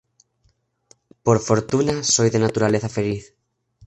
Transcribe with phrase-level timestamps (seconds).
[1.21, 3.35] Por fortuna soy de naturaleza feliz.